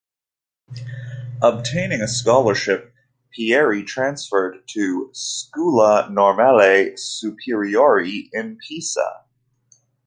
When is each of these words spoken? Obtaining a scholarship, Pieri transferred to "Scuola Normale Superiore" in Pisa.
Obtaining 1.43 2.01
a 2.01 2.07
scholarship, 2.07 2.91
Pieri 3.29 3.83
transferred 3.83 4.63
to 4.69 5.11
"Scuola 5.13 6.09
Normale 6.09 6.97
Superiore" 6.97 8.27
in 8.33 8.57
Pisa. 8.57 9.25